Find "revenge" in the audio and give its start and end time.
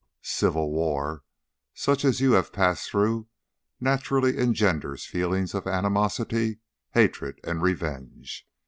7.61-8.47